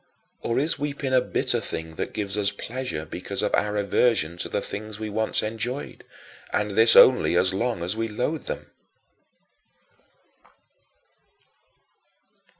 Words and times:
Or 0.41 0.57
is 0.57 0.79
weeping 0.79 1.13
a 1.13 1.21
bitter 1.21 1.61
thing 1.61 1.93
that 1.93 2.11
gives 2.11 2.35
us 2.35 2.49
pleasure 2.51 3.05
because 3.05 3.43
of 3.43 3.53
our 3.53 3.75
aversion 3.77 4.35
to 4.37 4.49
the 4.49 4.59
things 4.59 4.99
we 4.99 5.11
once 5.11 5.43
enjoyed 5.43 6.03
and 6.51 6.71
this 6.71 6.95
only 6.95 7.37
as 7.37 7.53
long 7.53 7.83
as 7.83 7.95
we 7.95 8.07
loathe 8.07 8.45
them? 8.47 8.71